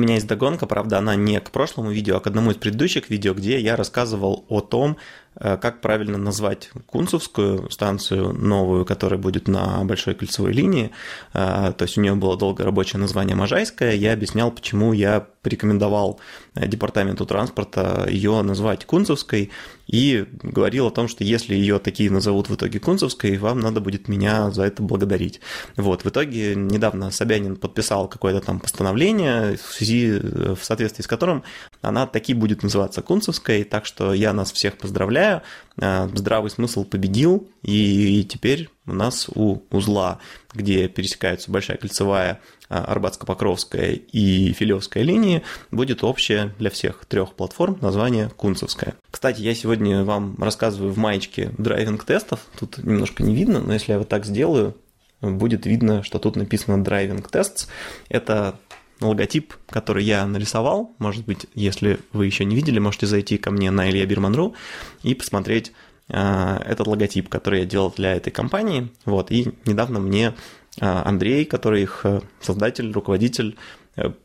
У 0.00 0.02
меня 0.02 0.14
есть 0.14 0.26
догонка, 0.26 0.64
правда, 0.66 0.96
она 0.96 1.14
не 1.14 1.38
к 1.40 1.50
прошлому 1.50 1.90
видео, 1.90 2.16
а 2.16 2.20
к 2.20 2.26
одному 2.26 2.52
из 2.52 2.56
предыдущих 2.56 3.10
видео, 3.10 3.34
где 3.34 3.60
я 3.60 3.76
рассказывал 3.76 4.46
о 4.48 4.62
том, 4.62 4.96
как 5.34 5.80
правильно 5.80 6.18
назвать 6.18 6.70
Кунцевскую 6.86 7.70
станцию 7.70 8.32
новую, 8.32 8.84
которая 8.84 9.18
будет 9.18 9.48
на 9.48 9.84
большой 9.84 10.14
кольцевой 10.14 10.52
линии. 10.52 10.90
Э, 11.32 11.72
то 11.76 11.82
есть 11.82 11.96
у 11.96 12.00
нее 12.00 12.14
было 12.14 12.36
долгое 12.36 12.64
рабочее 12.64 13.00
название 13.00 13.36
Можайская. 13.36 13.94
Я 13.94 14.12
объяснял, 14.12 14.50
почему 14.50 14.92
я 14.92 15.26
порекомендовал 15.42 16.20
э, 16.54 16.66
департаменту 16.66 17.26
транспорта 17.26 18.06
ее 18.08 18.42
назвать 18.42 18.84
Кунцевской 18.84 19.50
и 19.86 20.26
говорил 20.42 20.86
о 20.86 20.90
том, 20.90 21.08
что 21.08 21.24
если 21.24 21.54
ее 21.54 21.78
такие 21.78 22.10
назовут 22.10 22.48
в 22.48 22.54
итоге 22.54 22.78
Кунцевской, 22.78 23.36
вам 23.38 23.60
надо 23.60 23.80
будет 23.80 24.08
меня 24.08 24.50
за 24.50 24.64
это 24.64 24.82
благодарить. 24.82 25.40
Вот, 25.76 26.04
в 26.04 26.08
итоге 26.08 26.54
недавно 26.54 27.10
Собянин 27.10 27.56
подписал 27.56 28.08
какое-то 28.08 28.40
там 28.40 28.60
постановление, 28.60 29.56
в 29.56 29.74
связи, 29.74 30.12
в 30.12 30.58
соответствии 30.62 31.02
с 31.02 31.08
которым 31.08 31.42
она 31.82 32.06
таки 32.06 32.34
будет 32.34 32.62
называться 32.62 33.02
Кунцевской, 33.02 33.64
так 33.64 33.84
что 33.84 34.14
я 34.14 34.32
нас 34.32 34.52
всех 34.52 34.78
поздравляю, 34.78 35.19
э, 35.20 36.08
здравый 36.14 36.50
смысл 36.50 36.84
победил, 36.84 37.48
и 37.62 38.24
теперь 38.24 38.68
у 38.86 38.92
нас 38.92 39.28
у 39.34 39.62
узла, 39.70 40.18
где 40.52 40.88
пересекаются 40.88 41.50
Большая 41.50 41.76
кольцевая, 41.76 42.40
э, 42.68 42.74
Арбатско-Покровская 42.74 43.92
и 43.92 44.52
Филевская 44.52 45.02
линии, 45.02 45.42
будет 45.70 46.04
общее 46.04 46.54
для 46.58 46.70
всех 46.70 47.04
трех 47.06 47.34
платформ 47.34 47.78
название 47.80 48.30
Кунцевская. 48.36 48.94
Кстати, 49.10 49.40
я 49.42 49.54
сегодня 49.54 50.04
вам 50.04 50.36
рассказываю 50.38 50.92
в 50.92 50.98
маечке 50.98 51.52
драйвинг-тестов, 51.58 52.40
тут 52.58 52.78
немножко 52.78 53.22
не 53.22 53.34
видно, 53.34 53.60
но 53.60 53.72
если 53.72 53.92
я 53.92 53.98
вот 53.98 54.08
так 54.08 54.24
сделаю, 54.24 54.76
будет 55.20 55.66
видно, 55.66 56.02
что 56.02 56.18
тут 56.18 56.36
написано 56.36 56.82
Driving 56.82 57.28
Tests. 57.30 57.68
Это 58.08 58.58
логотип, 59.00 59.54
который 59.68 60.04
я 60.04 60.26
нарисовал. 60.26 60.94
Может 60.98 61.24
быть, 61.24 61.46
если 61.54 61.98
вы 62.12 62.26
еще 62.26 62.44
не 62.44 62.54
видели, 62.54 62.78
можете 62.78 63.06
зайти 63.06 63.38
ко 63.38 63.50
мне 63.50 63.70
на 63.70 63.90
Илья 63.90 64.06
Бирманру 64.06 64.54
и 65.02 65.14
посмотреть 65.14 65.72
э, 66.08 66.58
этот 66.66 66.86
логотип, 66.86 67.28
который 67.28 67.60
я 67.60 67.66
делал 67.66 67.92
для 67.96 68.14
этой 68.14 68.30
компании. 68.30 68.88
Вот, 69.04 69.30
и 69.30 69.52
недавно 69.64 70.00
мне 70.00 70.34
э, 70.80 70.86
Андрей, 70.86 71.44
который 71.44 71.82
их 71.82 72.00
э, 72.04 72.20
создатель, 72.40 72.92
руководитель, 72.92 73.56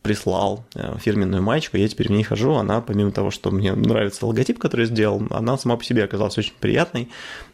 прислал 0.04 0.64
фирменную 1.00 1.42
маечку, 1.42 1.76
я 1.76 1.88
теперь 1.88 2.08
в 2.08 2.12
ней 2.12 2.24
хожу, 2.24 2.54
она, 2.54 2.82
помимо 2.82 3.12
того, 3.12 3.32
что 3.32 3.52
мне 3.52 3.74
нравится 3.74 4.26
логотип, 4.26 4.60
который 4.60 4.86
сделал, 4.86 5.24
она 5.32 5.58
сама 5.58 5.76
по 5.76 5.84
себе 5.84 6.04
оказалась 6.04 6.38
очень 6.38 6.54
приятной, 6.60 7.10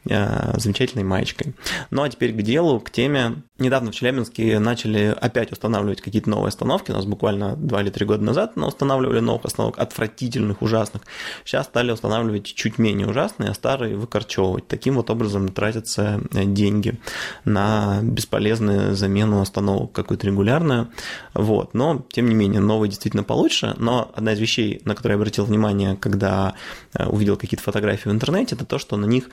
замечательной 0.05 1.03
маечкой. 1.03 1.53
Ну 1.89 2.03
а 2.03 2.09
теперь 2.09 2.33
к 2.33 2.41
делу, 2.41 2.79
к 2.79 2.89
теме. 2.89 3.43
Недавно 3.59 3.91
в 3.91 3.95
Челябинске 3.95 4.57
начали 4.59 5.15
опять 5.19 5.51
устанавливать 5.51 6.01
какие-то 6.01 6.29
новые 6.29 6.49
остановки, 6.49 6.89
у 6.91 6.95
нас 6.95 7.05
буквально 7.05 7.55
2 7.55 7.81
или 7.81 7.89
3 7.91 8.05
года 8.05 8.23
назад 8.23 8.55
но 8.55 8.67
устанавливали 8.67 9.19
новых 9.19 9.45
остановок, 9.45 9.79
отвратительных, 9.79 10.61
ужасных. 10.61 11.03
Сейчас 11.45 11.65
стали 11.65 11.91
устанавливать 11.91 12.45
чуть 12.45 12.77
менее 12.77 13.07
ужасные, 13.07 13.49
а 13.49 13.53
старые 13.53 13.95
выкорчевывать. 13.95 14.67
Таким 14.67 14.95
вот 14.95 15.09
образом 15.09 15.49
тратятся 15.49 16.21
деньги 16.31 16.99
на 17.45 17.99
бесполезную 18.01 18.95
замену 18.95 19.41
остановок 19.41 19.91
какую-то 19.91 20.27
регулярную. 20.27 20.89
Вот. 21.33 21.73
Но 21.73 22.05
тем 22.11 22.27
не 22.29 22.35
менее, 22.35 22.61
новые 22.61 22.89
действительно 22.89 23.23
получше, 23.23 23.75
но 23.77 24.11
одна 24.15 24.33
из 24.33 24.39
вещей, 24.39 24.81
на 24.85 24.95
которую 24.95 25.17
я 25.17 25.21
обратил 25.21 25.45
внимание, 25.45 25.95
когда 25.95 26.55
э, 26.93 27.05
увидел 27.05 27.37
какие-то 27.37 27.63
фотографии 27.63 28.09
в 28.09 28.11
интернете, 28.11 28.55
это 28.55 28.65
то, 28.65 28.77
что 28.79 28.97
на 28.97 29.05
них 29.05 29.29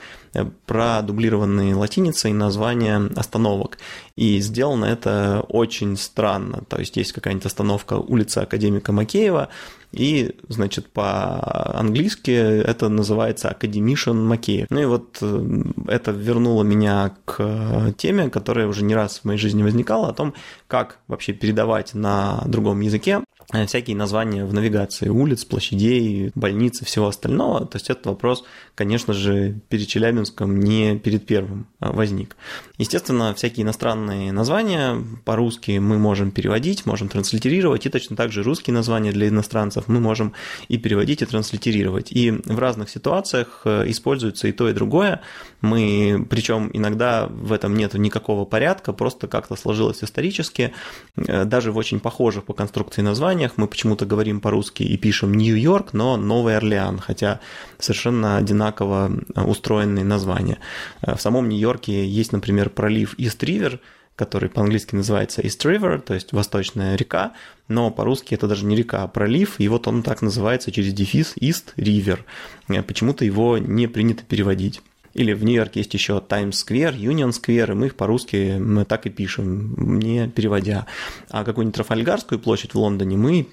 э, 0.69 0.99
продублированы 0.99 1.75
латиницей 1.75 2.33
названия 2.33 3.01
остановок. 3.15 3.77
И 4.15 4.39
сделано 4.39 4.85
это 4.85 5.43
очень 5.49 5.97
странно. 5.97 6.63
То 6.67 6.79
есть 6.79 6.97
есть 6.97 7.11
какая-нибудь 7.11 7.45
остановка 7.45 7.93
улица 7.95 8.41
Академика 8.41 8.91
Макеева, 8.91 9.49
и, 9.91 10.35
значит, 10.47 10.91
по-английски 10.91 12.29
это 12.29 12.89
называется 12.89 13.49
Academician 13.49 14.13
Макеев. 14.13 14.67
Ну 14.69 14.79
и 14.79 14.85
вот 14.85 15.17
э, 15.21 15.63
это 15.87 16.11
вернуло 16.11 16.63
меня 16.63 17.15
к 17.25 17.93
теме, 17.97 18.29
которая 18.29 18.67
уже 18.67 18.83
не 18.83 18.93
раз 18.93 19.19
в 19.19 19.25
моей 19.25 19.39
жизни 19.39 19.63
возникала, 19.63 20.09
о 20.09 20.13
том, 20.13 20.35
как 20.67 20.99
вообще 21.07 21.33
передавать 21.33 21.95
на 21.95 22.43
другом 22.45 22.81
языке 22.81 23.21
Э, 23.21 23.28
всякие 23.65 23.95
названия 23.95 24.45
в 24.45 24.53
навигации 24.53 25.09
улиц, 25.09 25.43
площадей, 25.43 26.31
больниц 26.35 26.81
и 26.81 26.85
всего 26.85 27.07
остального. 27.07 27.65
То 27.65 27.77
есть 27.77 27.89
этот 27.89 28.05
вопрос, 28.05 28.43
конечно 28.75 29.13
же, 29.13 29.59
перед 29.69 29.87
Челябинском 29.87 30.59
не 30.59 30.97
перед 30.97 31.25
первым 31.25 31.67
а, 31.79 31.91
возник. 31.91 32.35
Естественно, 32.77 33.33
всякие 33.33 33.63
иностранные 33.63 34.31
названия 34.31 34.97
по-русски 35.25 35.79
мы 35.79 35.97
можем 35.97 36.31
переводить, 36.31 36.85
можем 36.85 37.09
транслитерировать, 37.09 37.85
и 37.85 37.89
точно 37.89 38.15
так 38.15 38.31
же 38.31 38.43
русские 38.43 38.75
названия 38.75 39.11
для 39.11 39.29
иностранцев 39.29 39.87
мы 39.87 39.99
можем 39.99 40.33
и 40.67 40.77
переводить, 40.77 41.23
и 41.23 41.25
транслитерировать. 41.25 42.11
И 42.11 42.31
в 42.31 42.59
разных 42.59 42.89
ситуациях 42.89 43.61
э, 43.65 43.85
используется 43.87 44.47
и 44.47 44.51
то, 44.51 44.69
и 44.69 44.73
другое. 44.73 45.21
Мы, 45.61 46.25
причем 46.29 46.69
иногда 46.73 47.27
в 47.27 47.51
этом 47.51 47.75
нет 47.75 47.95
никакого 47.95 48.45
порядка, 48.45 48.93
просто 48.93 49.27
как-то 49.27 49.55
сложилось 49.55 50.03
исторически, 50.03 50.73
э, 51.15 51.45
даже 51.45 51.71
в 51.71 51.77
очень 51.77 51.99
похожих 51.99 52.43
по 52.43 52.53
конструкции 52.53 53.01
названиях, 53.01 53.38
названиях 53.39 53.57
мы 53.57 53.67
почему-то 53.67 54.05
говорим 54.05 54.41
по-русски 54.41 54.83
и 54.83 54.97
пишем 54.97 55.33
Нью-Йорк, 55.33 55.93
но 55.93 56.17
Новый 56.17 56.57
Орлеан, 56.57 56.99
хотя 56.99 57.39
совершенно 57.77 58.35
одинаково 58.37 59.11
э, 59.35 59.41
устроенные 59.41 60.03
названия. 60.03 60.57
Э, 61.01 61.15
в 61.15 61.21
самом 61.21 61.47
Нью-Йорке 61.47 62.05
есть, 62.05 62.33
например, 62.33 62.69
пролив 62.69 63.15
Ист-Ривер, 63.17 63.79
который 64.17 64.49
по-английски 64.49 64.95
называется 64.95 65.41
East 65.41 65.63
River, 65.63 66.01
то 66.01 66.13
есть 66.13 66.33
восточная 66.33 66.97
река, 66.97 67.31
но 67.69 67.89
по-русски 67.91 68.33
это 68.35 68.47
даже 68.47 68.65
не 68.65 68.75
река, 68.75 69.03
а 69.03 69.07
пролив, 69.07 69.61
и 69.61 69.69
вот 69.69 69.87
он 69.87 70.03
так 70.03 70.21
называется 70.21 70.71
через 70.71 70.93
дефис 70.93 71.35
East 71.39 71.73
River. 71.77 72.19
Э, 72.67 72.83
почему-то 72.83 73.23
его 73.23 73.57
не 73.57 73.87
принято 73.87 74.23
переводить. 74.25 74.81
Или 75.13 75.33
в 75.33 75.43
Нью-Йорке 75.43 75.79
есть 75.81 75.93
еще 75.93 76.19
Таймс-сквер, 76.19 76.93
Юнион-сквер, 76.93 77.71
и 77.71 77.75
мы 77.75 77.87
их 77.87 77.95
по-русски 77.95 78.57
мы 78.59 78.85
так 78.85 79.05
и 79.05 79.09
пишем, 79.09 79.99
не 79.99 80.27
переводя. 80.27 80.85
А 81.29 81.43
какую-нибудь 81.43 81.75
Трафальгарскую 81.75 82.39
площадь 82.39 82.73
в 82.73 82.79
Лондоне 82.79 83.17
мы 83.17 83.47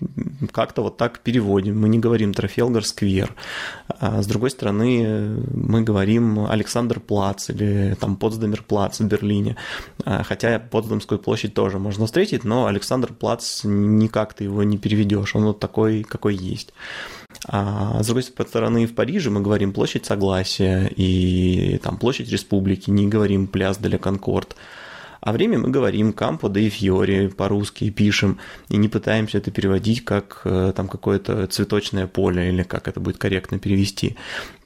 как-то 0.52 0.82
вот 0.82 0.96
так 0.96 1.20
переводим. 1.20 1.80
Мы 1.80 1.88
не 1.88 1.98
говорим 1.98 2.34
Трафелгар-сквер. 2.34 3.34
А 3.88 4.22
с 4.22 4.26
другой 4.26 4.50
стороны, 4.50 5.42
мы 5.52 5.82
говорим 5.82 6.46
Александр-плац 6.46 7.50
или 7.50 7.96
там 7.98 8.16
Потсдамер-плац 8.16 9.00
в 9.00 9.04
Берлине. 9.06 9.56
А, 10.04 10.22
хотя 10.22 10.58
Потсдамскую 10.58 11.18
площадь 11.18 11.54
тоже 11.54 11.78
можно 11.78 12.06
встретить, 12.06 12.44
но 12.44 12.66
Александр-плац 12.66 13.62
никак 13.64 14.34
ты 14.34 14.44
его 14.44 14.62
не 14.62 14.78
переведешь. 14.78 15.34
Он 15.34 15.44
вот 15.44 15.60
такой, 15.60 16.02
какой 16.02 16.34
есть. 16.34 16.72
А 17.48 18.02
с 18.02 18.06
другой 18.06 18.24
стороны, 18.24 18.86
в 18.86 18.94
Париже 18.94 19.30
мы 19.30 19.40
говорим 19.40 19.72
площадь 19.72 20.04
Согласия 20.04 20.90
и 20.96 21.78
там 21.82 21.96
площадь 21.96 22.30
Республики, 22.30 22.90
не 22.90 23.06
говорим 23.06 23.46
пляс 23.46 23.78
для 23.78 23.98
Конкорд. 23.98 24.56
А 25.26 25.32
время 25.32 25.58
мы 25.58 25.70
говорим 25.70 26.12
Кампо 26.12 26.48
да 26.48 26.60
и 26.60 26.68
Фьори 26.68 27.26
по-русски 27.26 27.90
пишем, 27.90 28.38
и 28.68 28.76
не 28.76 28.88
пытаемся 28.88 29.38
это 29.38 29.50
переводить 29.50 30.04
как 30.04 30.42
э, 30.44 30.72
там 30.76 30.86
какое-то 30.86 31.48
цветочное 31.48 32.06
поле 32.06 32.50
или 32.50 32.62
как 32.62 32.86
это 32.86 33.00
будет 33.00 33.18
корректно 33.18 33.58
перевести. 33.58 34.16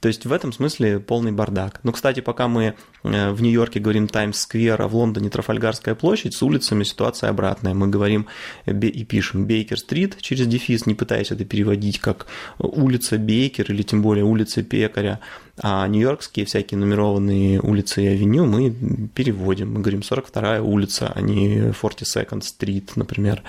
То 0.01 0.07
есть 0.07 0.27
в 0.27 0.31
этом 0.31 0.53
смысле 0.53 0.99
полный 0.99 1.31
бардак. 1.31 1.79
Ну, 1.81 1.91
кстати, 1.91 2.19
пока 2.19 2.47
мы 2.47 2.75
э, 3.03 3.31
в 3.31 3.41
Нью-Йорке 3.41 3.79
говорим 3.79 4.07
Таймс-сквер, 4.07 4.79
а 4.79 4.87
в 4.87 4.95
Лондоне 4.95 5.31
Трафальгарская 5.31 5.95
площадь, 5.95 6.35
с 6.35 6.43
улицами 6.43 6.83
ситуация 6.83 7.31
обратная. 7.31 7.73
Мы 7.73 7.87
говорим 7.87 8.27
и 8.67 9.03
пишем 9.03 9.47
Бейкер-стрит 9.47 10.17
через 10.21 10.45
дефис, 10.45 10.85
не 10.85 10.93
пытаясь 10.93 11.31
это 11.31 11.43
переводить 11.43 11.97
как 11.97 12.27
улица 12.59 13.17
Бейкер 13.17 13.71
или 13.71 13.81
тем 13.81 14.03
более 14.03 14.25
улица 14.25 14.61
Пекаря, 14.61 15.21
а 15.63 15.87
нью-йоркские 15.87 16.45
всякие 16.45 16.79
нумерованные 16.79 17.61
улицы 17.61 18.03
и 18.03 18.07
авеню 18.07 18.45
мы 18.45 18.71
переводим. 19.13 19.73
Мы 19.73 19.81
говорим 19.81 19.99
42-я 19.99 20.63
улица, 20.63 21.11
а 21.13 21.21
не 21.21 21.69
42nd 21.69 22.41
Street, 22.41 22.91
например. 22.95 23.43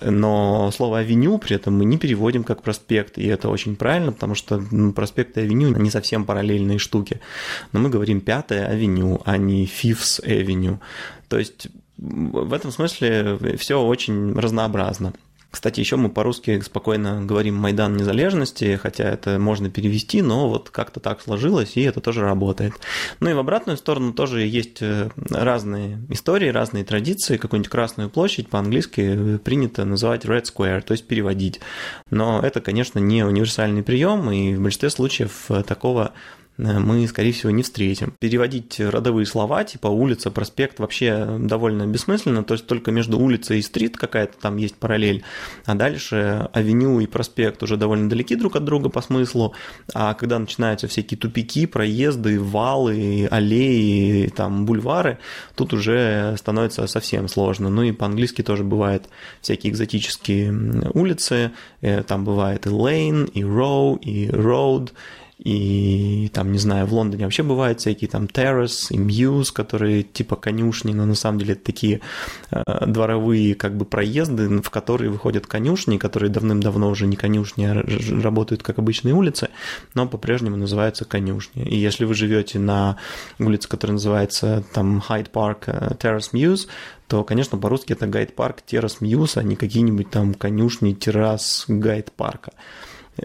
Но 0.00 0.70
слово 0.70 1.00
авеню 1.00 1.38
при 1.38 1.56
этом 1.56 1.76
мы 1.78 1.84
не 1.84 1.98
переводим 1.98 2.44
как 2.44 2.62
проспект, 2.62 3.18
и 3.18 3.26
это 3.26 3.48
очень 3.48 3.74
правильно, 3.74 4.12
потому 4.12 4.36
что 4.36 4.62
ну, 4.70 4.92
проспект 4.92 5.36
и 5.36 5.40
авеню 5.40 5.76
не 5.76 5.90
совсем 5.90 6.24
параллельные 6.24 6.78
штуки. 6.78 7.20
Но 7.72 7.80
мы 7.80 7.90
говорим 7.90 8.20
пятая 8.20 8.66
авеню, 8.66 9.20
а 9.24 9.36
не 9.36 9.64
Fifth 9.66 10.24
Avenue. 10.24 10.78
То 11.28 11.38
есть 11.38 11.66
в 11.98 12.52
этом 12.52 12.70
смысле 12.70 13.56
все 13.58 13.82
очень 13.82 14.32
разнообразно. 14.38 15.12
Кстати, 15.52 15.80
еще 15.80 15.96
мы 15.96 16.08
по-русски 16.08 16.60
спокойно 16.60 17.22
говорим 17.22 17.56
«Майдан 17.56 17.94
незалежности», 17.94 18.80
хотя 18.82 19.04
это 19.04 19.38
можно 19.38 19.68
перевести, 19.68 20.22
но 20.22 20.48
вот 20.48 20.70
как-то 20.70 20.98
так 20.98 21.20
сложилось, 21.20 21.76
и 21.76 21.82
это 21.82 22.00
тоже 22.00 22.22
работает. 22.22 22.72
Ну 23.20 23.28
и 23.28 23.34
в 23.34 23.38
обратную 23.38 23.76
сторону 23.76 24.14
тоже 24.14 24.46
есть 24.46 24.78
э, 24.80 25.10
разные 25.28 26.00
истории, 26.08 26.48
разные 26.48 26.84
традиции. 26.84 27.36
Какую-нибудь 27.36 27.70
Красную 27.70 28.08
площадь 28.08 28.48
по-английски 28.48 29.36
принято 29.44 29.84
называть 29.84 30.24
Red 30.24 30.44
Square, 30.44 30.80
то 30.80 30.92
есть 30.92 31.06
переводить. 31.06 31.60
Но 32.10 32.40
это, 32.40 32.62
конечно, 32.62 32.98
не 32.98 33.22
универсальный 33.22 33.82
прием, 33.82 34.30
и 34.30 34.54
в 34.54 34.62
большинстве 34.62 34.88
случаев 34.88 35.50
такого 35.66 36.12
мы, 36.58 37.06
скорее 37.08 37.32
всего, 37.32 37.50
не 37.50 37.62
встретим. 37.62 38.14
Переводить 38.18 38.78
родовые 38.78 39.26
слова, 39.26 39.64
типа 39.64 39.88
улица, 39.88 40.30
проспект, 40.30 40.78
вообще 40.78 41.38
довольно 41.40 41.86
бессмысленно, 41.86 42.44
то 42.44 42.54
есть 42.54 42.66
только 42.66 42.90
между 42.90 43.18
улицей 43.18 43.58
и 43.58 43.62
стрит 43.62 43.96
какая-то 43.96 44.34
там 44.38 44.56
есть 44.56 44.76
параллель, 44.76 45.24
а 45.64 45.74
дальше 45.74 46.48
авеню 46.52 47.00
и 47.00 47.06
проспект 47.06 47.62
уже 47.62 47.76
довольно 47.76 48.08
далеки 48.08 48.36
друг 48.36 48.56
от 48.56 48.64
друга 48.64 48.88
по 48.88 49.00
смыслу, 49.00 49.54
а 49.94 50.14
когда 50.14 50.38
начинаются 50.38 50.88
всякие 50.88 51.18
тупики, 51.18 51.66
проезды, 51.66 52.38
валы, 52.38 53.26
аллеи, 53.30 54.28
там, 54.28 54.66
бульвары, 54.66 55.18
тут 55.54 55.72
уже 55.72 56.34
становится 56.36 56.86
совсем 56.86 57.28
сложно. 57.28 57.70
Ну 57.70 57.82
и 57.82 57.92
по-английски 57.92 58.42
тоже 58.42 58.64
бывают 58.64 59.08
всякие 59.40 59.72
экзотические 59.72 60.90
улицы, 60.94 61.52
э, 61.80 62.02
там 62.02 62.24
бывает 62.24 62.66
и 62.66 62.70
lane, 62.70 63.30
и 63.30 63.42
row, 63.42 63.98
и 63.98 64.28
road, 64.28 64.92
и 65.44 66.30
там, 66.32 66.52
не 66.52 66.58
знаю, 66.58 66.86
в 66.86 66.94
Лондоне 66.94 67.24
вообще 67.24 67.42
бывают 67.42 67.80
всякие 67.80 68.08
там 68.08 68.24
terrace 68.24 68.86
и 68.90 68.96
muse, 68.96 69.52
которые 69.52 70.04
типа 70.04 70.36
конюшни, 70.36 70.92
но 70.92 71.04
на 71.04 71.16
самом 71.16 71.40
деле 71.40 71.54
это 71.54 71.64
такие 71.64 72.00
э, 72.52 72.62
дворовые 72.86 73.56
как 73.56 73.76
бы 73.76 73.84
проезды, 73.84 74.62
в 74.62 74.70
которые 74.70 75.10
выходят 75.10 75.46
конюшни, 75.46 75.98
которые 75.98 76.30
давным-давно 76.30 76.88
уже 76.88 77.06
не 77.06 77.16
конюшни, 77.16 77.64
а 77.64 78.22
работают 78.22 78.62
как 78.62 78.78
обычные 78.78 79.14
улицы, 79.14 79.48
но 79.94 80.06
по-прежнему 80.06 80.56
называются 80.56 81.04
конюшни. 81.04 81.64
И 81.64 81.76
если 81.76 82.04
вы 82.04 82.14
живете 82.14 82.60
на 82.60 82.98
улице, 83.40 83.68
которая 83.68 83.94
называется 83.94 84.62
там 84.72 85.02
Hyde 85.08 85.32
Park 85.32 85.64
э, 85.66 85.94
Terrace 85.94 86.32
Mews, 86.32 86.68
то, 87.08 87.24
конечно, 87.24 87.58
по-русски 87.58 87.92
это 87.92 88.06
Гайд 88.06 88.34
Парк 88.34 88.62
Террас 88.62 89.02
Мьюз, 89.02 89.36
а 89.36 89.42
не 89.42 89.54
какие-нибудь 89.54 90.10
там 90.10 90.32
конюшни 90.32 90.94
террас 90.94 91.66
Гайд 91.68 92.10
Парка. 92.12 92.52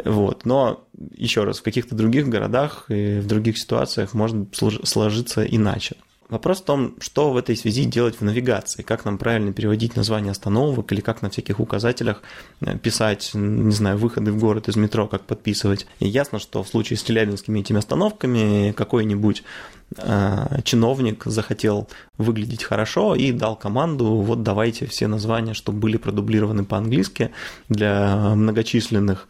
Вот. 0.04 0.46
Но, 0.46 0.86
еще 1.16 1.44
раз, 1.44 1.60
в 1.60 1.64
каких-то 1.64 1.96
других 1.96 2.28
городах 2.28 2.86
и 2.90 3.20
в 3.20 3.28
других 3.28 3.58
ситуациях 3.58 4.14
может 4.14 4.56
сложиться 4.84 5.44
иначе. 5.44 5.96
Вопрос 6.30 6.60
в 6.60 6.66
том, 6.66 6.96
что 7.00 7.32
в 7.32 7.38
этой 7.38 7.56
связи 7.56 7.86
делать 7.86 8.18
в 8.20 8.22
навигации, 8.22 8.82
как 8.82 9.06
нам 9.06 9.18
правильно 9.18 9.54
переводить 9.54 9.96
название 9.96 10.32
остановок 10.32 10.92
или 10.92 11.00
как 11.00 11.22
на 11.22 11.30
всяких 11.30 11.62
указателях 11.62 12.22
э, 12.60 12.78
писать, 12.78 13.32
не 13.34 13.72
знаю, 13.72 13.98
выходы 13.98 14.34
в 14.34 14.40
город 14.40 14.68
из 14.68 14.76
метро, 14.76 15.08
как 15.08 15.22
подписывать. 15.22 15.88
И 16.00 16.08
ясно, 16.08 16.40
что 16.40 16.64
в 16.64 16.68
случае 16.68 16.98
с 16.98 17.04
челябинскими 17.04 17.62
этими 17.62 17.80
остановками 17.80 18.74
какой-нибудь 18.74 19.44
э, 19.96 20.62
чиновник 20.66 21.24
захотел 21.24 21.88
выглядеть 22.18 22.64
хорошо 22.64 23.16
и 23.16 23.32
дал 23.32 23.56
команду, 23.56 24.08
вот 24.08 24.44
давайте 24.44 24.86
все 24.86 25.08
названия, 25.08 25.54
чтобы 25.54 25.80
были 25.80 25.96
продублированы 25.96 26.66
по-английски 26.66 27.32
для 27.70 28.36
многочисленных 28.36 29.30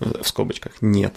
в 0.00 0.26
скобочках 0.26 0.80
нет, 0.80 1.14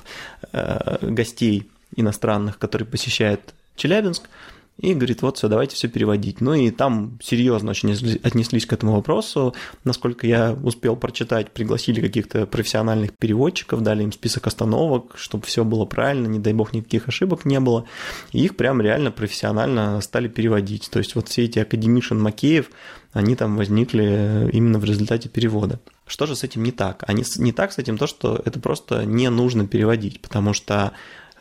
э, 0.51 0.97
гостей 1.01 1.69
иностранных, 1.95 2.57
которые 2.57 2.87
посещают 2.87 3.53
Челябинск, 3.75 4.29
и 4.77 4.95
говорит, 4.95 5.21
вот 5.21 5.37
все, 5.37 5.47
давайте 5.47 5.75
все 5.75 5.87
переводить. 5.87 6.41
Ну 6.41 6.53
и 6.53 6.71
там 6.71 7.19
серьезно 7.21 7.71
очень 7.71 7.91
отнеслись 8.23 8.65
к 8.65 8.73
этому 8.73 8.93
вопросу. 8.93 9.53
Насколько 9.83 10.25
я 10.25 10.53
успел 10.63 10.95
прочитать, 10.95 11.51
пригласили 11.51 12.01
каких-то 12.01 12.47
профессиональных 12.47 13.15
переводчиков, 13.15 13.81
дали 13.81 14.03
им 14.03 14.11
список 14.11 14.47
остановок, 14.47 15.13
чтобы 15.15 15.45
все 15.45 15.63
было 15.63 15.85
правильно, 15.85 16.25
не 16.25 16.39
дай 16.39 16.53
бог 16.53 16.73
никаких 16.73 17.07
ошибок 17.07 17.45
не 17.45 17.59
было. 17.59 17.85
И 18.31 18.43
их 18.43 18.55
прям 18.57 18.81
реально 18.81 19.11
профессионально 19.11 20.01
стали 20.01 20.27
переводить. 20.27 20.89
То 20.89 20.97
есть 20.97 21.13
вот 21.13 21.27
все 21.27 21.43
эти 21.45 21.59
академишин 21.59 22.19
Макеев, 22.19 22.71
они 23.13 23.35
там 23.35 23.57
возникли 23.57 24.49
именно 24.51 24.79
в 24.79 24.85
результате 24.85 25.29
перевода. 25.29 25.79
Что 26.07 26.25
же 26.25 26.35
с 26.35 26.43
этим 26.43 26.63
не 26.63 26.71
так? 26.71 27.03
А 27.07 27.13
не, 27.13 27.23
не 27.37 27.51
так 27.51 27.71
с 27.71 27.77
этим 27.77 27.97
то, 27.97 28.07
что 28.07 28.41
это 28.43 28.59
просто 28.59 29.05
не 29.05 29.29
нужно 29.29 29.67
переводить, 29.67 30.21
потому 30.21 30.53
что 30.53 30.93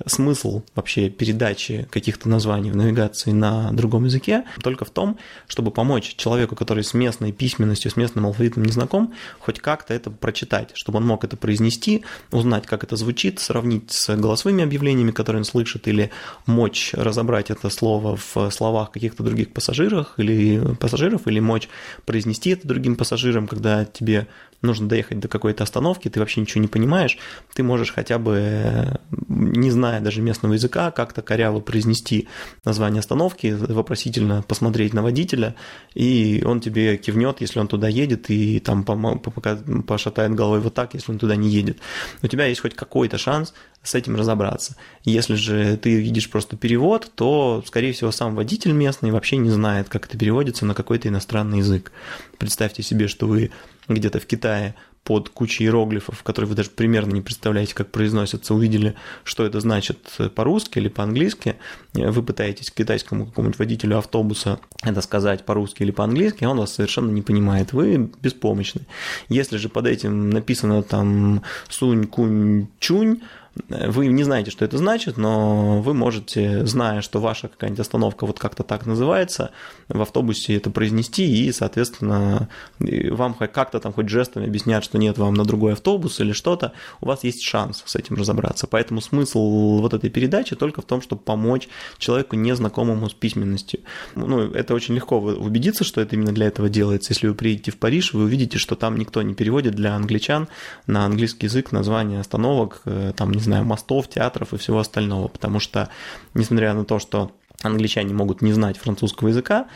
смысл 0.06 0.62
вообще 0.74 1.08
передачи 1.08 1.86
каких-то 1.90 2.28
названий 2.28 2.70
в 2.70 2.76
навигации 2.76 3.32
на 3.32 3.70
другом 3.72 4.04
языке 4.04 4.44
только 4.62 4.84
в 4.84 4.90
том, 4.90 5.18
чтобы 5.46 5.70
помочь 5.70 6.14
человеку, 6.16 6.56
который 6.56 6.84
с 6.84 6.94
местной 6.94 7.32
письменностью, 7.32 7.90
с 7.90 7.96
местным 7.96 8.26
алфавитом 8.26 8.64
не 8.64 8.72
знаком, 8.72 9.14
хоть 9.38 9.58
как-то 9.58 9.94
это 9.94 10.10
прочитать, 10.10 10.70
чтобы 10.74 10.98
он 10.98 11.06
мог 11.06 11.24
это 11.24 11.36
произнести, 11.36 12.04
узнать, 12.30 12.66
как 12.66 12.84
это 12.84 12.96
звучит, 12.96 13.40
сравнить 13.40 13.92
с 13.92 14.16
голосовыми 14.16 14.64
объявлениями, 14.64 15.10
которые 15.10 15.40
он 15.40 15.44
слышит, 15.44 15.88
или 15.88 16.10
мочь 16.46 16.90
разобрать 16.94 17.50
это 17.50 17.70
слово 17.70 18.16
в 18.16 18.50
словах 18.50 18.90
каких-то 18.92 19.22
других 19.22 19.52
пассажиров 19.52 20.14
или 20.16 20.74
пассажиров, 20.76 21.26
или 21.26 21.40
мочь 21.40 21.68
произнести 22.06 22.50
это 22.50 22.66
другим 22.66 22.96
пассажирам, 22.96 23.46
когда 23.46 23.84
тебе 23.84 24.26
нужно 24.62 24.88
доехать 24.88 25.20
до 25.20 25.28
какой-то 25.28 25.64
остановки, 25.64 26.08
ты 26.08 26.20
вообще 26.20 26.40
ничего 26.40 26.60
не 26.60 26.68
понимаешь, 26.68 27.18
ты 27.54 27.62
можешь 27.62 27.92
хотя 27.92 28.18
бы, 28.18 28.98
не 29.28 29.70
зная 29.90 30.00
даже 30.00 30.22
местного 30.22 30.54
языка, 30.54 30.90
как-то 30.90 31.22
коряво 31.22 31.60
произнести 31.60 32.28
название 32.64 33.00
остановки, 33.00 33.48
вопросительно 33.48 34.42
посмотреть 34.42 34.94
на 34.94 35.02
водителя, 35.02 35.56
и 35.94 36.42
он 36.46 36.60
тебе 36.60 36.96
кивнет, 36.96 37.40
если 37.40 37.58
он 37.58 37.66
туда 37.66 37.88
едет, 37.88 38.30
и 38.30 38.60
там 38.60 38.84
пошатает 38.84 40.34
головой 40.34 40.60
вот 40.60 40.74
так, 40.74 40.94
если 40.94 41.12
он 41.12 41.18
туда 41.18 41.36
не 41.36 41.48
едет. 41.48 41.78
У 42.22 42.28
тебя 42.28 42.46
есть 42.46 42.60
хоть 42.60 42.74
какой-то 42.74 43.18
шанс 43.18 43.52
с 43.82 43.94
этим 43.94 44.14
разобраться. 44.16 44.76
Если 45.04 45.34
же 45.34 45.76
ты 45.76 46.00
видишь 46.00 46.30
просто 46.30 46.56
перевод, 46.56 47.10
то, 47.14 47.62
скорее 47.66 47.92
всего, 47.92 48.12
сам 48.12 48.34
водитель 48.36 48.72
местный 48.72 49.10
вообще 49.10 49.38
не 49.38 49.50
знает, 49.50 49.88
как 49.88 50.06
это 50.06 50.18
переводится 50.18 50.66
на 50.66 50.74
какой-то 50.74 51.08
иностранный 51.08 51.58
язык. 51.58 51.90
Представьте 52.38 52.82
себе, 52.82 53.08
что 53.08 53.26
вы 53.26 53.50
где-то 53.88 54.20
в 54.20 54.26
Китае 54.26 54.74
под 55.04 55.28
кучей 55.30 55.64
иероглифов, 55.64 56.22
которые 56.22 56.48
вы 56.48 56.54
даже 56.54 56.70
примерно 56.70 57.12
не 57.12 57.22
представляете, 57.22 57.74
как 57.74 57.90
произносятся, 57.90 58.54
увидели, 58.54 58.94
что 59.24 59.44
это 59.44 59.60
значит 59.60 59.98
по-русски 60.34 60.78
или 60.78 60.88
по-английски, 60.88 61.56
вы 61.94 62.22
пытаетесь 62.22 62.70
китайскому 62.70 63.26
какому-нибудь 63.26 63.58
водителю 63.58 63.98
автобуса 63.98 64.60
это 64.82 65.00
сказать 65.00 65.44
по-русски 65.44 65.82
или 65.82 65.90
по-английски, 65.90 66.44
а 66.44 66.50
он 66.50 66.58
вас 66.58 66.74
совершенно 66.74 67.10
не 67.10 67.22
понимает, 67.22 67.72
вы 67.72 68.10
беспомощны. 68.20 68.82
Если 69.28 69.56
же 69.56 69.68
под 69.68 69.86
этим 69.86 70.30
написано 70.30 70.82
там 70.82 71.42
сунь, 71.68 72.06
кунь, 72.06 72.68
чунь, 72.78 73.22
вы 73.68 74.06
не 74.06 74.22
знаете, 74.22 74.50
что 74.50 74.64
это 74.64 74.78
значит, 74.78 75.16
но 75.16 75.80
вы 75.80 75.92
можете, 75.92 76.64
зная, 76.66 77.00
что 77.00 77.20
ваша 77.20 77.48
какая-нибудь 77.48 77.80
остановка 77.80 78.26
вот 78.26 78.38
как-то 78.38 78.62
так 78.62 78.86
называется, 78.86 79.50
в 79.88 80.00
автобусе 80.00 80.56
это 80.56 80.70
произнести, 80.70 81.46
и, 81.46 81.52
соответственно, 81.52 82.48
вам 82.78 83.34
как-то 83.34 83.80
там 83.80 83.92
хоть 83.92 84.08
жестами 84.08 84.46
объяснят, 84.46 84.84
что 84.84 84.98
нет, 84.98 85.18
вам 85.18 85.34
на 85.34 85.44
другой 85.44 85.72
автобус 85.72 86.20
или 86.20 86.32
что-то, 86.32 86.72
у 87.00 87.06
вас 87.06 87.24
есть 87.24 87.42
шанс 87.42 87.82
с 87.84 87.96
этим 87.96 88.16
разобраться. 88.16 88.66
Поэтому 88.66 89.00
смысл 89.00 89.80
вот 89.80 89.94
этой 89.94 90.10
передачи 90.10 90.54
только 90.54 90.80
в 90.80 90.84
том, 90.84 91.02
чтобы 91.02 91.22
помочь 91.22 91.68
человеку, 91.98 92.36
незнакомому 92.36 93.10
с 93.10 93.14
письменностью. 93.14 93.80
Ну, 94.14 94.52
это 94.52 94.74
очень 94.74 94.94
легко 94.94 95.18
убедиться, 95.18 95.82
что 95.84 96.00
это 96.00 96.14
именно 96.14 96.32
для 96.32 96.46
этого 96.46 96.68
делается. 96.68 97.12
Если 97.12 97.26
вы 97.26 97.34
приедете 97.34 97.72
в 97.72 97.78
Париж, 97.78 98.12
вы 98.12 98.24
увидите, 98.24 98.58
что 98.58 98.76
там 98.76 98.96
никто 98.96 99.22
не 99.22 99.34
переводит 99.34 99.74
для 99.74 99.94
англичан 99.94 100.48
на 100.86 101.04
английский 101.04 101.46
язык 101.46 101.72
название 101.72 102.20
остановок, 102.20 102.82
э, 102.84 103.12
там, 103.16 103.32
не 103.40 103.44
знаю, 103.44 103.64
мостов, 103.64 104.08
театров 104.08 104.52
и 104.52 104.58
всего 104.58 104.78
остального, 104.78 105.28
потому 105.28 105.60
что, 105.60 105.88
несмотря 106.34 106.74
на 106.74 106.84
то, 106.84 106.98
что 106.98 107.32
англичане 107.62 108.14
могут 108.14 108.42
не 108.42 108.52
знать 108.52 108.78
французского 108.78 109.28
языка, 109.28 109.66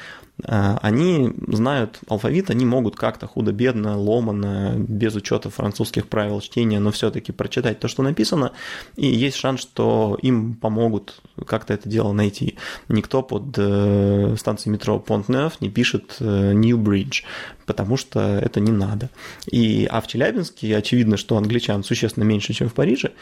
они 0.43 1.33
знают 1.47 2.01
алфавит, 2.09 2.51
они 2.51 2.67
могут 2.67 2.97
как-то 2.97 3.27
худо-бедно, 3.29 3.97
ломано, 3.97 4.75
без 4.77 5.15
учета 5.15 5.49
французских 5.49 6.09
правил 6.09 6.41
чтения, 6.41 6.81
но 6.81 6.91
все-таки 6.91 7.31
прочитать 7.31 7.79
то, 7.79 7.87
что 7.87 8.03
написано, 8.03 8.53
и 8.97 9.07
есть 9.07 9.37
шанс, 9.37 9.61
что 9.61 10.19
им 10.23 10.55
помогут 10.55 11.21
как-то 11.47 11.73
это 11.73 11.89
дело 11.89 12.13
найти. 12.13 12.57
Никто 12.89 13.23
под 13.23 13.55
э, 13.57 14.35
станцией 14.37 14.73
метро 14.73 14.99
Понт-Неф 14.99 15.61
не 15.61 15.71
пишет 15.71 16.17
э, 16.19 16.53
New 16.53 16.79
Bridge, 16.79 17.23
потому 17.65 17.97
что 17.97 18.21
это 18.21 18.59
не 18.59 18.73
надо. 18.73 19.11
И, 19.47 19.87
а 19.89 20.01
в 20.01 20.09
Челябинске 20.09 20.77
очевидно, 20.77 21.17
что 21.17 21.37
англичан 21.37 21.85
существенно 21.85 22.25
меньше, 22.25 22.53
чем 22.55 22.69
в 22.69 22.75
Париже, 22.75 23.13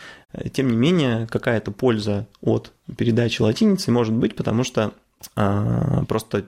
тем 0.52 0.68
не 0.68 0.76
менее 0.76 1.26
какая-то 1.26 1.72
польза 1.72 2.26
от 2.40 2.72
передачи 2.96 3.42
латиницы 3.42 3.90
может 3.90 4.14
быть, 4.14 4.34
потому 4.34 4.64
что 4.64 4.82
а, 4.82 4.92
просто 5.34 6.46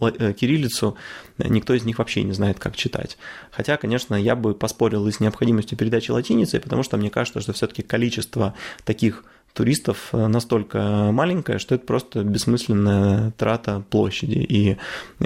э, 0.00 0.32
кириллицу 0.32 0.96
никто 1.38 1.74
из 1.74 1.84
них 1.84 1.98
вообще 1.98 2.22
не 2.22 2.32
знает, 2.32 2.58
как 2.58 2.76
читать. 2.76 3.18
Хотя, 3.50 3.76
конечно, 3.76 4.14
я 4.14 4.36
бы 4.36 4.54
поспорил 4.54 5.06
и 5.06 5.12
с 5.12 5.20
необходимостью 5.20 5.78
передачи 5.78 6.10
латиницы, 6.10 6.60
потому 6.60 6.82
что 6.82 6.96
мне 6.96 7.10
кажется, 7.10 7.40
что 7.40 7.52
все-таки 7.52 7.82
количество 7.82 8.54
таких 8.84 9.24
туристов 9.54 10.08
э, 10.12 10.26
настолько 10.26 11.10
маленькая, 11.12 11.58
что 11.58 11.74
это 11.74 11.84
просто 11.86 12.24
бессмысленная 12.24 13.32
трата 13.32 13.84
площади. 13.90 14.38
И 14.48 14.76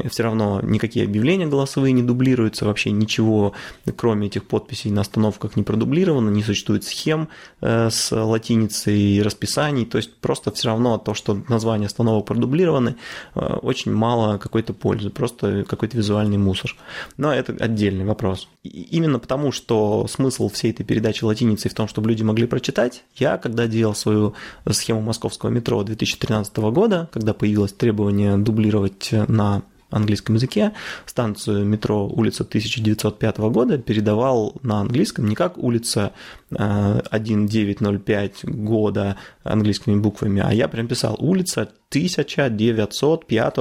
все 0.09 0.25
равно 0.25 0.61
никакие 0.63 1.05
объявления 1.05 1.47
голосовые 1.47 1.93
не 1.93 2.03
дублируются, 2.03 2.65
вообще 2.65 2.91
ничего, 2.91 3.53
кроме 3.97 4.27
этих 4.27 4.45
подписей 4.47 4.91
на 4.91 5.03
остановках 5.03 5.57
не 5.57 5.63
продублировано, 5.63 6.31
не 6.31 6.43
существует 6.43 6.85
схем 6.85 7.29
э, 7.61 7.91
с 7.91 8.11
латиницей 8.15 8.99
и 8.99 9.23
расписаний. 9.23 9.87
То 9.87 9.99
есть 9.99 10.17
просто 10.17 10.51
все 10.53 10.69
равно 10.69 10.99
то, 10.99 11.15
что 11.15 11.41
названия 11.49 11.87
остановок 11.87 12.27
продублированы, 12.27 12.97
э, 13.35 13.41
очень 13.41 13.93
мало 13.93 14.39
какой-то 14.39 14.73
пользы, 14.73 15.11
просто 15.11 15.65
какой-то 15.65 15.97
визуальный 15.97 16.39
мусор. 16.39 16.75
Но 17.17 17.33
это 17.33 17.53
отдельный 17.53 18.05
вопрос. 18.05 18.49
И 18.65 18.83
именно 18.91 19.19
потому, 19.19 19.53
что 19.53 20.07
смысл 20.09 20.49
всей 20.49 20.73
этой 20.73 20.85
передачи 20.85 21.25
латиницей 21.25 21.71
в 21.71 21.75
том, 21.75 21.87
чтобы 21.87 22.09
люди 22.11 22.23
могли 22.23 22.47
прочитать, 22.47 23.05
я, 23.17 23.39
когда 23.39 23.67
делал 23.67 23.95
свою 23.95 24.16
свою 24.17 24.35
схему 24.71 25.01
московского 25.01 25.51
метро 25.51 25.83
2013 25.83 26.57
года, 26.57 27.09
когда 27.13 27.35
появилось 27.35 27.73
требование 27.73 28.37
дублировать 28.37 29.11
на 29.29 29.63
английском 29.91 30.35
языке 30.35 30.73
станцию 31.07 31.65
метро 31.65 32.09
улица 32.09 32.43
1905 32.43 33.39
года 33.39 33.79
передавал 33.79 34.57
на 34.63 34.81
английском 34.81 35.29
не 35.29 35.37
как 35.37 35.59
улица 35.59 36.13
1905 36.51 38.45
э, 38.45 38.51
года 38.51 39.17
английскими 39.43 39.97
буквами, 39.97 40.43
а 40.45 40.53
я 40.53 40.69
прям 40.69 40.87
писал 40.87 41.17
улица 41.19 41.69
1905 41.91 43.57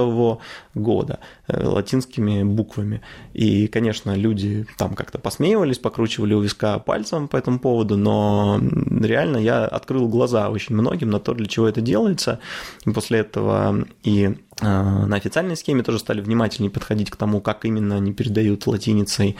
года 0.74 1.18
э, 1.48 1.66
латинскими 1.66 2.42
буквами. 2.42 3.02
И, 3.32 3.66
конечно, 3.66 4.14
люди 4.14 4.66
там 4.78 4.94
как-то 4.94 5.18
посмеивались, 5.18 5.78
покручивали 5.78 6.34
у 6.34 6.40
виска 6.40 6.78
пальцем 6.78 7.28
по 7.28 7.36
этому 7.36 7.58
поводу, 7.58 7.96
но 7.96 8.60
реально 9.00 9.38
я 9.38 9.64
открыл 9.64 10.08
глаза 10.08 10.50
очень 10.50 10.74
многим 10.74 11.10
на 11.10 11.20
то, 11.20 11.34
для 11.34 11.46
чего 11.46 11.68
это 11.68 11.80
делается. 11.80 12.40
И 12.84 12.90
после 12.90 13.20
этого 13.20 13.86
и 14.02 14.24
э, 14.24 14.34
на 14.60 15.16
официальной 15.16 15.56
схеме 15.56 15.82
тоже 15.82 15.98
стали 15.98 16.20
внимательнее 16.20 16.70
подходить 16.70 17.10
к 17.10 17.16
тому, 17.16 17.40
как 17.40 17.64
именно 17.64 17.96
они 17.96 18.12
передают 18.12 18.66
латиницей 18.66 19.36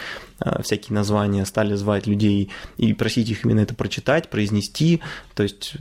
всякие 0.63 0.95
названия, 0.95 1.45
стали 1.47 1.75
звать 1.75 2.07
людей 2.07 2.51
и 2.77 2.93
просить 2.93 3.31
их 3.31 3.45
именно 3.45 3.61
это 3.61 3.75
прочитать, 3.75 4.29
произнести. 4.29 5.01
То 5.35 5.43
есть 5.43 5.75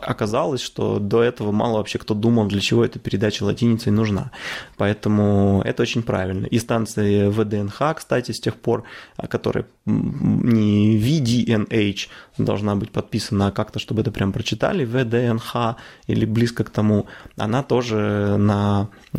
оказалось, 0.00 0.60
что 0.60 0.98
до 0.98 1.22
этого 1.22 1.52
мало 1.52 1.78
вообще 1.78 1.98
кто 1.98 2.14
думал, 2.14 2.46
для 2.46 2.60
чего 2.60 2.84
эта 2.84 2.98
передача 2.98 3.42
латиницей 3.44 3.92
нужна. 3.92 4.30
Поэтому 4.76 5.62
это 5.64 5.82
очень 5.82 6.02
правильно. 6.02 6.46
И 6.46 6.58
станция 6.58 7.30
ВДНХ, 7.30 7.80
кстати, 7.96 8.32
с 8.32 8.40
тех 8.40 8.56
пор, 8.56 8.84
которая 9.28 9.66
не 9.86 10.98
VDNH 10.98 12.08
должна 12.38 12.76
быть 12.76 12.90
подписана, 12.90 13.48
а 13.48 13.52
как-то, 13.52 13.78
чтобы 13.78 14.02
это 14.02 14.10
прям 14.10 14.32
прочитали, 14.32 14.84
ВДНХ 14.84 15.76
или 16.06 16.24
близко 16.24 16.64
к 16.64 16.70
тому, 16.70 17.06
она 17.36 17.62
тоже 17.62 18.36
на 18.38 18.88
э, 19.12 19.18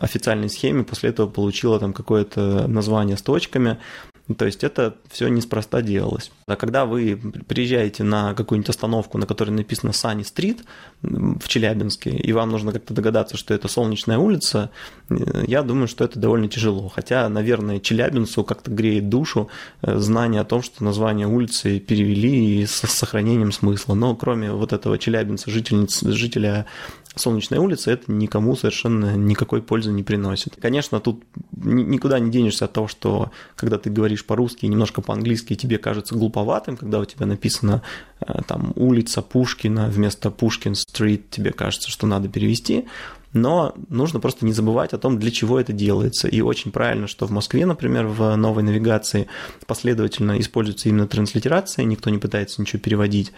официальной 0.00 0.48
схеме 0.48 0.84
после 0.84 1.10
этого 1.10 1.28
получила 1.28 1.78
там 1.78 1.92
какое-то 1.92 2.66
название 2.66 3.16
с 3.16 3.22
точками, 3.22 3.78
то 4.34 4.44
есть 4.44 4.64
это 4.64 4.96
все 5.08 5.28
неспроста 5.28 5.82
делалось. 5.82 6.32
А 6.48 6.56
когда 6.56 6.84
вы 6.84 7.16
приезжаете 7.46 8.02
на 8.02 8.34
какую-нибудь 8.34 8.70
остановку, 8.70 9.18
на 9.18 9.26
которой 9.26 9.50
написано 9.50 9.90
Sunny 9.90 10.22
Street 10.22 10.64
в 11.02 11.46
Челябинске, 11.46 12.10
и 12.10 12.32
вам 12.32 12.50
нужно 12.50 12.72
как-то 12.72 12.92
догадаться, 12.92 13.36
что 13.36 13.54
это 13.54 13.68
солнечная 13.68 14.18
улица, 14.18 14.70
э, 15.08 15.44
я 15.46 15.62
думаю, 15.62 15.86
что 15.86 16.04
это 16.04 16.18
довольно 16.18 16.48
тяжело. 16.48 16.88
Хотя, 16.88 17.28
наверное, 17.28 17.78
Челябинцу 17.78 18.42
как-то 18.42 18.70
греет 18.70 19.08
душу 19.08 19.48
э, 19.82 19.96
знание 19.98 20.40
о 20.40 20.44
том, 20.44 20.62
что 20.62 20.82
название 20.82 21.28
улицы 21.28 21.78
перевели 21.78 22.62
и 22.62 22.66
с 22.66 22.72
сохранением 22.72 23.52
смысла. 23.52 23.94
Но 23.94 24.16
кроме 24.16 24.50
вот 24.50 24.72
этого 24.72 24.98
челябинца, 24.98 25.50
жительниц, 25.50 26.02
жителя 26.02 26.66
Солнечная 27.16 27.60
улица 27.60 27.90
это 27.90 28.12
никому 28.12 28.56
совершенно 28.56 29.16
никакой 29.16 29.62
пользы 29.62 29.90
не 29.90 30.02
приносит. 30.02 30.56
Конечно, 30.60 31.00
тут 31.00 31.24
никуда 31.56 32.18
не 32.18 32.30
денешься 32.30 32.66
от 32.66 32.74
того, 32.74 32.88
что 32.88 33.30
когда 33.56 33.78
ты 33.78 33.88
говоришь 33.88 34.24
по-русски 34.26 34.66
и 34.66 34.68
немножко 34.68 35.00
по-английски, 35.00 35.54
тебе 35.54 35.78
кажется 35.78 36.14
глуповатым, 36.14 36.76
когда 36.76 37.00
у 37.00 37.06
тебя 37.06 37.24
написано 37.24 37.82
э, 38.20 38.42
там 38.46 38.74
улица 38.76 39.22
Пушкина 39.22 39.88
вместо 39.88 40.30
Пушкин-стрит, 40.30 41.30
тебе 41.30 41.52
кажется, 41.52 41.90
что 41.90 42.06
надо 42.06 42.28
перевести 42.28 42.84
но 43.36 43.74
нужно 43.88 44.18
просто 44.18 44.44
не 44.44 44.52
забывать 44.52 44.92
о 44.92 44.98
том, 44.98 45.18
для 45.18 45.30
чего 45.30 45.60
это 45.60 45.72
делается. 45.72 46.26
И 46.26 46.40
очень 46.40 46.72
правильно, 46.72 47.06
что 47.06 47.26
в 47.26 47.30
Москве, 47.30 47.66
например, 47.66 48.06
в 48.06 48.34
новой 48.36 48.62
навигации 48.62 49.28
последовательно 49.66 50.40
используется 50.40 50.88
именно 50.88 51.06
транслитерация, 51.06 51.84
никто 51.84 52.10
не 52.10 52.18
пытается 52.18 52.60
ничего 52.60 52.80
переводить, 52.80 53.32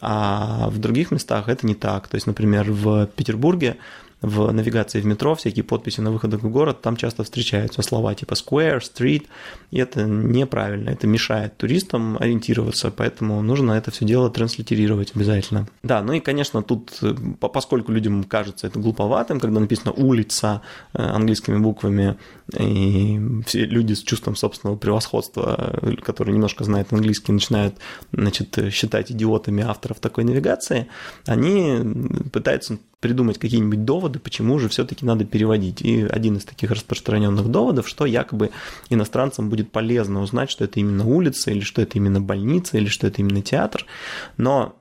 а 0.00 0.68
в 0.70 0.78
других 0.78 1.10
местах 1.10 1.48
это 1.48 1.66
не 1.66 1.74
так. 1.74 2.08
То 2.08 2.16
есть, 2.16 2.26
например, 2.26 2.72
в 2.72 3.06
Петербурге 3.14 3.76
в 4.22 4.50
навигации 4.52 5.00
в 5.00 5.06
метро 5.06 5.34
всякие 5.34 5.64
подписи 5.64 6.00
на 6.00 6.10
выходах 6.10 6.42
в 6.42 6.48
город, 6.48 6.80
там 6.80 6.96
часто 6.96 7.24
встречаются 7.24 7.82
слова 7.82 8.14
типа 8.14 8.34
square, 8.34 8.78
street, 8.78 9.26
и 9.70 9.78
это 9.78 10.04
неправильно, 10.04 10.90
это 10.90 11.06
мешает 11.06 11.56
туристам 11.56 12.16
ориентироваться, 12.18 12.90
поэтому 12.90 13.42
нужно 13.42 13.72
это 13.72 13.90
все 13.90 14.04
дело 14.04 14.30
транслитерировать 14.30 15.12
обязательно. 15.14 15.66
Да, 15.82 16.02
ну 16.02 16.12
и, 16.12 16.20
конечно, 16.20 16.62
тут, 16.62 16.98
э, 17.02 17.14
поскольку 17.40 17.92
людям 17.92 18.24
кажется 18.24 18.68
это 18.68 18.78
глуповатым, 18.78 19.40
когда 19.40 19.60
написано 19.60 19.92
улица 19.92 20.62
э, 20.94 21.02
английскими 21.02 21.58
буквами, 21.58 22.16
и 22.56 23.20
все 23.46 23.64
люди 23.64 23.94
с 23.94 24.02
чувством 24.02 24.36
собственного 24.36 24.76
превосходства, 24.76 25.78
э, 25.82 25.96
которые 25.96 26.34
немножко 26.34 26.64
знают 26.64 26.92
английский, 26.92 27.32
начинают 27.32 27.74
значит, 28.12 28.56
считать 28.72 29.10
идиотами 29.10 29.64
авторов 29.64 29.98
такой 29.98 30.24
навигации, 30.24 30.86
они 31.26 31.78
пытаются 32.32 32.78
придумать 33.02 33.38
какие-нибудь 33.38 33.84
доводы, 33.84 34.20
почему 34.20 34.58
же 34.58 34.68
все-таки 34.68 35.04
надо 35.04 35.24
переводить. 35.24 35.82
И 35.82 36.02
один 36.04 36.36
из 36.36 36.44
таких 36.44 36.70
распространенных 36.70 37.48
доводов, 37.48 37.88
что 37.88 38.06
якобы 38.06 38.50
иностранцам 38.88 39.50
будет 39.50 39.72
полезно 39.72 40.22
узнать, 40.22 40.50
что 40.50 40.64
это 40.64 40.78
именно 40.80 41.04
улица, 41.04 41.50
или 41.50 41.60
что 41.60 41.82
это 41.82 41.98
именно 41.98 42.20
больница, 42.20 42.78
или 42.78 42.86
что 42.86 43.08
это 43.08 43.20
именно 43.20 43.42
театр. 43.42 43.84
Но 44.36 44.76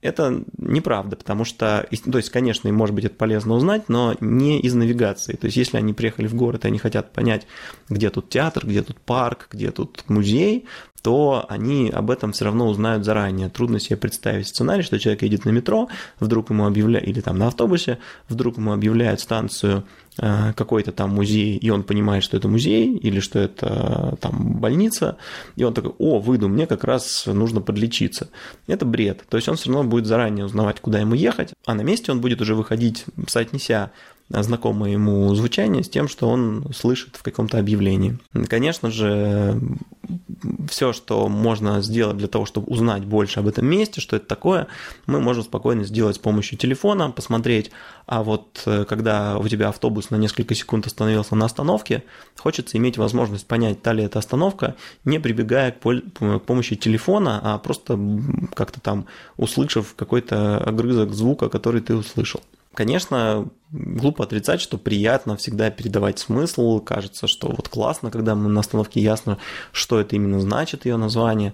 это 0.00 0.42
неправда, 0.56 1.16
потому 1.16 1.44
что, 1.44 1.86
то 2.10 2.18
есть, 2.18 2.30
конечно, 2.30 2.68
им, 2.68 2.76
может 2.76 2.94
быть, 2.94 3.04
это 3.04 3.14
полезно 3.14 3.54
узнать, 3.54 3.88
но 3.88 4.14
не 4.20 4.58
из 4.60 4.74
навигации. 4.74 5.34
То 5.34 5.46
есть, 5.46 5.56
если 5.56 5.76
они 5.76 5.92
приехали 5.92 6.26
в 6.26 6.34
город, 6.34 6.64
и 6.64 6.68
они 6.68 6.78
хотят 6.78 7.12
понять, 7.12 7.46
где 7.88 8.08
тут 8.08 8.30
театр, 8.30 8.66
где 8.66 8.82
тут 8.82 8.98
парк, 9.00 9.48
где 9.50 9.70
тут 9.70 10.04
музей, 10.08 10.66
то 11.06 11.46
они 11.48 11.88
об 11.88 12.10
этом 12.10 12.32
все 12.32 12.46
равно 12.46 12.66
узнают 12.66 13.04
заранее. 13.04 13.48
Трудно 13.48 13.78
себе 13.78 13.96
представить 13.96 14.48
сценарий, 14.48 14.82
что 14.82 14.98
человек 14.98 15.22
едет 15.22 15.44
на 15.44 15.50
метро, 15.50 15.88
вдруг 16.18 16.50
ему 16.50 16.66
объявляют, 16.66 17.06
или 17.06 17.20
там 17.20 17.38
на 17.38 17.46
автобусе, 17.46 18.00
вдруг 18.28 18.56
ему 18.56 18.72
объявляют 18.72 19.20
станцию 19.20 19.84
э, 20.18 20.52
какой-то 20.56 20.90
там 20.90 21.10
музей, 21.10 21.58
и 21.58 21.70
он 21.70 21.84
понимает, 21.84 22.24
что 22.24 22.36
это 22.36 22.48
музей, 22.48 22.96
или 22.96 23.20
что 23.20 23.38
это 23.38 24.14
э, 24.14 24.16
там 24.16 24.54
больница, 24.58 25.16
и 25.54 25.62
он 25.62 25.74
такой, 25.74 25.92
о, 26.00 26.18
выйду, 26.18 26.48
мне 26.48 26.66
как 26.66 26.82
раз 26.82 27.24
нужно 27.26 27.60
подлечиться. 27.60 28.28
Это 28.66 28.84
бред. 28.84 29.22
То 29.28 29.36
есть 29.36 29.48
он 29.48 29.54
все 29.54 29.70
равно 29.70 29.88
будет 29.88 30.06
заранее 30.06 30.46
узнавать, 30.46 30.80
куда 30.80 30.98
ему 30.98 31.14
ехать, 31.14 31.52
а 31.66 31.74
на 31.74 31.82
месте 31.82 32.10
он 32.10 32.20
будет 32.20 32.40
уже 32.40 32.56
выходить, 32.56 33.04
соотнеся 33.28 33.92
знакомое 34.28 34.92
ему 34.92 35.34
звучание 35.34 35.84
с 35.84 35.88
тем, 35.88 36.08
что 36.08 36.28
он 36.28 36.66
слышит 36.74 37.16
в 37.16 37.22
каком-то 37.22 37.58
объявлении. 37.58 38.18
Конечно 38.48 38.90
же, 38.90 39.60
все, 40.68 40.92
что 40.92 41.28
можно 41.28 41.80
сделать 41.80 42.16
для 42.16 42.28
того, 42.28 42.46
чтобы 42.46 42.68
узнать 42.68 43.04
больше 43.04 43.40
об 43.40 43.48
этом 43.48 43.66
месте, 43.66 44.00
что 44.00 44.16
это 44.16 44.26
такое, 44.26 44.66
мы 45.06 45.20
можем 45.20 45.42
спокойно 45.42 45.84
сделать 45.84 46.16
с 46.16 46.18
помощью 46.18 46.58
телефона, 46.58 47.10
посмотреть, 47.10 47.70
а 48.06 48.22
вот 48.22 48.62
э, 48.66 48.84
когда 48.88 49.38
у 49.38 49.48
тебя 49.48 49.68
автобус 49.68 50.10
на 50.10 50.16
несколько 50.16 50.54
секунд 50.54 50.86
остановился 50.86 51.34
на 51.34 51.46
остановке, 51.46 52.04
хочется 52.36 52.78
иметь 52.78 52.98
возможность 52.98 53.46
понять, 53.46 53.82
та 53.82 53.92
ли 53.92 54.04
это 54.04 54.18
остановка, 54.18 54.76
не 55.04 55.18
прибегая 55.18 55.72
к 55.72 56.38
помощи 56.40 56.76
телефона, 56.76 57.40
а 57.42 57.58
просто 57.58 57.98
как-то 58.54 58.80
там 58.80 59.06
услышав 59.36 59.94
какой-то 59.94 60.58
огрызок 60.58 61.12
звука, 61.12 61.48
который 61.48 61.80
ты 61.80 61.94
услышал. 61.94 62.40
Конечно, 62.74 63.48
глупо 63.70 64.24
отрицать, 64.24 64.60
что 64.60 64.78
приятно 64.78 65.36
всегда 65.36 65.70
передавать 65.70 66.18
смысл. 66.18 66.80
Кажется, 66.80 67.26
что 67.26 67.48
вот 67.48 67.68
классно, 67.68 68.10
когда 68.10 68.34
мы 68.34 68.48
на 68.48 68.60
остановке 68.60 69.00
ясно, 69.00 69.38
что 69.72 70.00
это 70.00 70.14
именно 70.16 70.40
значит, 70.40 70.86
ее 70.86 70.96
название. 70.96 71.52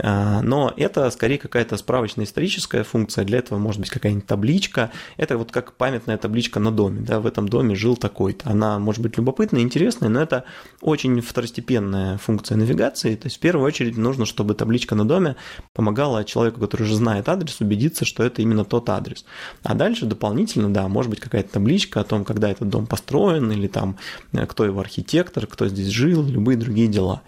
А, 0.00 0.42
но 0.42 0.72
это 0.76 1.10
скорее 1.10 1.38
какая-то 1.38 1.76
справочная 1.76 2.24
историческая 2.24 2.82
функция. 2.82 3.24
Для 3.24 3.38
этого 3.38 3.58
может 3.58 3.80
быть 3.80 3.90
какая-нибудь 3.90 4.26
табличка. 4.26 4.90
Это 5.16 5.38
вот 5.38 5.52
как 5.52 5.74
памятная 5.74 6.18
табличка 6.18 6.58
на 6.58 6.72
доме. 6.72 7.00
Да, 7.00 7.20
в 7.20 7.26
этом 7.26 7.48
доме 7.48 7.76
жил 7.76 7.96
такой-то. 7.96 8.50
Она 8.50 8.78
может 8.78 9.00
быть 9.00 9.16
любопытная, 9.16 9.62
интересная, 9.62 10.08
но 10.08 10.20
это 10.20 10.44
очень 10.80 11.20
второстепенная 11.20 12.18
функция 12.18 12.56
навигации. 12.56 13.14
То 13.14 13.26
есть 13.26 13.36
в 13.36 13.40
первую 13.40 13.66
очередь 13.66 13.96
нужно, 13.96 14.26
чтобы 14.26 14.54
табличка 14.54 14.94
на 14.94 15.06
доме 15.06 15.36
помогала 15.72 16.24
человеку, 16.24 16.60
который 16.60 16.82
уже 16.82 16.96
знает 16.96 17.28
адрес, 17.28 17.60
убедиться, 17.60 18.04
что 18.04 18.24
это 18.24 18.42
именно 18.42 18.64
тот 18.64 18.88
адрес. 18.88 19.24
А 19.62 19.74
дальше 19.74 20.06
дополнительно, 20.06 20.72
да, 20.72 20.88
может 20.88 21.10
быть 21.10 21.20
какая-то 21.20 21.51
табличка 21.52 22.00
о 22.00 22.04
том, 22.04 22.24
когда 22.24 22.50
этот 22.50 22.68
дом 22.68 22.86
построен, 22.86 23.50
или 23.52 23.68
там 23.68 23.96
э, 24.32 24.46
кто 24.46 24.64
его 24.64 24.80
архитектор, 24.80 25.46
кто 25.46 25.68
здесь 25.68 25.88
жил, 25.88 26.24
любые 26.24 26.56
другие 26.56 26.88
дела. 26.88 27.22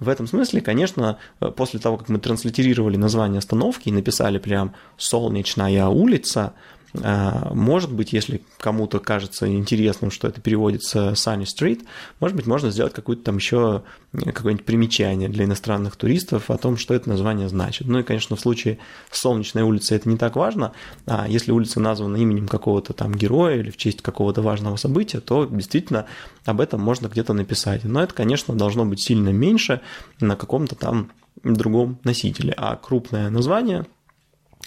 В 0.00 0.08
этом 0.08 0.26
смысле, 0.26 0.60
конечно, 0.60 1.18
э, 1.40 1.50
после 1.50 1.80
того, 1.80 1.96
как 1.96 2.08
мы 2.08 2.18
транслитерировали 2.18 2.96
название 2.96 3.38
остановки 3.38 3.88
и 3.88 3.92
написали 3.92 4.38
прям 4.38 4.74
«Солнечная 4.96 5.86
улица», 5.86 6.54
может 6.94 7.92
быть, 7.92 8.12
если 8.12 8.42
кому-то 8.58 9.00
кажется 9.00 9.52
интересным, 9.52 10.12
что 10.12 10.28
это 10.28 10.40
переводится 10.40 11.10
Sunny 11.12 11.44
Street, 11.44 11.84
может 12.20 12.36
быть, 12.36 12.46
можно 12.46 12.70
сделать 12.70 12.92
какое-то 12.92 13.24
там 13.24 13.36
еще 13.36 13.82
какое-нибудь 14.12 14.64
примечание 14.64 15.28
для 15.28 15.44
иностранных 15.44 15.96
туристов 15.96 16.50
о 16.50 16.56
том, 16.56 16.76
что 16.76 16.94
это 16.94 17.08
название 17.08 17.48
значит. 17.48 17.88
Ну 17.88 17.98
и, 17.98 18.04
конечно, 18.04 18.36
в 18.36 18.40
случае 18.40 18.78
Солнечной 19.10 19.64
улицы 19.64 19.96
это 19.96 20.08
не 20.08 20.16
так 20.16 20.36
важно, 20.36 20.72
а 21.06 21.26
если 21.28 21.50
улица 21.50 21.80
названа 21.80 22.16
именем 22.16 22.46
какого-то 22.46 22.92
там 22.92 23.12
героя 23.12 23.56
или 23.56 23.70
в 23.70 23.76
честь 23.76 24.00
какого-то 24.00 24.42
важного 24.42 24.76
события, 24.76 25.18
то 25.18 25.46
действительно 25.46 26.06
об 26.44 26.60
этом 26.60 26.80
можно 26.80 27.08
где-то 27.08 27.32
написать. 27.32 27.82
Но 27.84 28.02
это, 28.02 28.14
конечно, 28.14 28.54
должно 28.54 28.84
быть 28.84 29.00
сильно 29.00 29.30
меньше 29.30 29.80
на 30.20 30.36
каком-то 30.36 30.76
там 30.76 31.10
другом 31.42 31.98
носителе. 32.04 32.54
А 32.56 32.76
крупное 32.76 33.30
название 33.30 33.84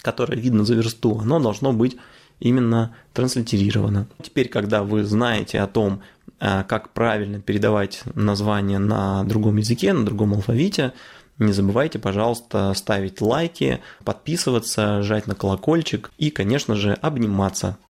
которое 0.02 0.36
видно 0.36 0.64
за 0.64 0.74
версту, 0.74 1.18
оно 1.18 1.40
должно 1.40 1.72
быть 1.72 1.96
именно 2.40 2.94
транслитерировано. 3.12 4.06
Теперь, 4.22 4.48
когда 4.48 4.82
вы 4.82 5.04
знаете 5.04 5.60
о 5.60 5.66
том, 5.66 6.02
э, 6.40 6.64
как 6.68 6.90
правильно 6.90 7.40
передавать 7.40 8.02
название 8.14 8.78
на 8.78 9.24
другом 9.24 9.56
языке, 9.56 9.92
на 9.92 10.04
другом 10.04 10.34
алфавите, 10.34 10.92
не 11.38 11.52
забывайте, 11.52 11.98
пожалуйста, 11.98 12.74
ставить 12.74 13.20
лайки, 13.20 13.80
подписываться, 14.04 15.02
жать 15.02 15.28
на 15.28 15.34
колокольчик 15.34 16.10
и, 16.18 16.30
конечно 16.30 16.74
же, 16.74 16.94
обниматься. 16.94 17.78